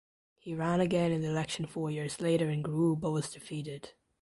[0.39, 3.93] He ran again in the election four years later in Groulx but was defeated.